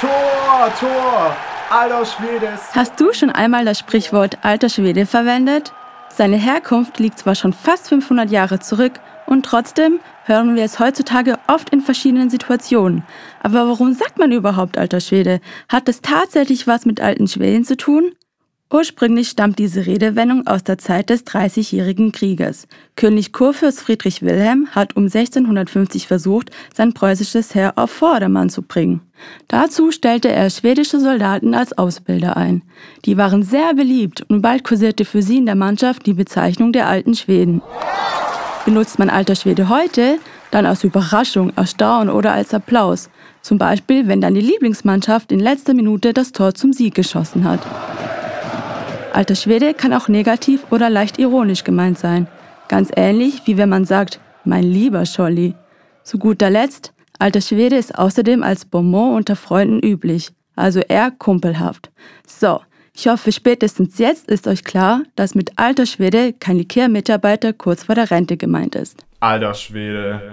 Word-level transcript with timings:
Tor, 0.00 0.72
Tor! 0.80 1.36
Alter 1.70 2.04
Schwede! 2.04 2.58
Hast 2.72 3.00
du 3.00 3.12
schon 3.12 3.30
einmal 3.30 3.64
das 3.64 3.78
Sprichwort 3.78 4.38
alter 4.42 4.68
Schwede 4.68 5.06
verwendet? 5.06 5.72
Seine 6.08 6.36
Herkunft 6.36 6.98
liegt 6.98 7.18
zwar 7.18 7.34
schon 7.34 7.52
fast 7.52 7.88
500 7.88 8.30
Jahre 8.30 8.58
zurück 8.58 8.94
und 9.26 9.44
trotzdem 9.44 10.00
hören 10.24 10.56
wir 10.56 10.64
es 10.64 10.80
heutzutage 10.80 11.38
oft 11.46 11.70
in 11.70 11.80
verschiedenen 11.80 12.28
Situationen. 12.28 13.04
Aber 13.42 13.68
warum 13.68 13.94
sagt 13.94 14.18
man 14.18 14.32
überhaupt 14.32 14.78
alter 14.78 15.00
Schwede? 15.00 15.40
Hat 15.68 15.88
es 15.88 16.00
tatsächlich 16.00 16.66
was 16.66 16.86
mit 16.86 17.00
alten 17.00 17.28
Schweden 17.28 17.64
zu 17.64 17.76
tun? 17.76 18.12
Ursprünglich 18.74 19.28
stammt 19.28 19.60
diese 19.60 19.86
Redewendung 19.86 20.48
aus 20.48 20.64
der 20.64 20.78
Zeit 20.78 21.08
des 21.08 21.22
Dreißigjährigen 21.22 22.10
Krieges. 22.10 22.66
König 22.96 23.32
Kurfürst 23.32 23.80
Friedrich 23.80 24.20
Wilhelm 24.20 24.66
hat 24.72 24.96
um 24.96 25.04
1650 25.04 26.08
versucht, 26.08 26.50
sein 26.74 26.92
preußisches 26.92 27.54
Heer 27.54 27.74
auf 27.76 27.92
Vordermann 27.92 28.50
zu 28.50 28.62
bringen. 28.62 29.00
Dazu 29.46 29.92
stellte 29.92 30.32
er 30.32 30.50
schwedische 30.50 30.98
Soldaten 30.98 31.54
als 31.54 31.78
Ausbilder 31.78 32.36
ein. 32.36 32.62
Die 33.04 33.16
waren 33.16 33.44
sehr 33.44 33.74
beliebt 33.74 34.24
und 34.28 34.42
bald 34.42 34.64
kursierte 34.64 35.04
für 35.04 35.22
sie 35.22 35.38
in 35.38 35.46
der 35.46 35.54
Mannschaft 35.54 36.04
die 36.04 36.14
Bezeichnung 36.14 36.72
der 36.72 36.88
alten 36.88 37.14
Schweden. 37.14 37.62
Benutzt 38.64 38.98
man 38.98 39.08
alter 39.08 39.36
Schwede 39.36 39.68
heute, 39.68 40.18
dann 40.50 40.66
aus 40.66 40.82
Überraschung, 40.82 41.52
Erstaunen 41.54 42.12
oder 42.12 42.32
als 42.32 42.52
Applaus. 42.52 43.08
Zum 43.40 43.56
Beispiel, 43.56 44.08
wenn 44.08 44.20
dann 44.20 44.34
die 44.34 44.40
Lieblingsmannschaft 44.40 45.30
in 45.30 45.38
letzter 45.38 45.74
Minute 45.74 46.12
das 46.12 46.32
Tor 46.32 46.54
zum 46.54 46.72
Sieg 46.72 46.96
geschossen 46.96 47.44
hat. 47.44 47.60
Alter 49.14 49.36
Schwede 49.36 49.74
kann 49.74 49.92
auch 49.92 50.08
negativ 50.08 50.72
oder 50.72 50.90
leicht 50.90 51.20
ironisch 51.20 51.62
gemeint 51.62 51.98
sein. 51.98 52.26
Ganz 52.66 52.90
ähnlich 52.96 53.42
wie 53.44 53.56
wenn 53.56 53.68
man 53.68 53.84
sagt, 53.84 54.18
mein 54.44 54.64
lieber 54.64 55.06
Scholli. 55.06 55.54
Zu 56.02 56.18
guter 56.18 56.50
Letzt, 56.50 56.92
alter 57.20 57.40
Schwede 57.40 57.76
ist 57.76 57.96
außerdem 57.96 58.42
als 58.42 58.64
Bonbon 58.64 59.14
unter 59.14 59.36
Freunden 59.36 59.78
üblich, 59.78 60.32
also 60.56 60.80
eher 60.80 61.12
kumpelhaft. 61.12 61.92
So, 62.26 62.60
ich 62.92 63.06
hoffe, 63.06 63.30
spätestens 63.30 63.98
jetzt 63.98 64.28
ist 64.28 64.48
euch 64.48 64.64
klar, 64.64 65.04
dass 65.14 65.36
mit 65.36 65.60
alter 65.60 65.86
Schwede 65.86 66.32
kein 66.32 66.56
Likör-Mitarbeiter 66.56 67.52
kurz 67.52 67.84
vor 67.84 67.94
der 67.94 68.10
Rente 68.10 68.36
gemeint 68.36 68.74
ist. 68.74 69.04
Alter 69.20 69.54
Schwede. 69.54 70.32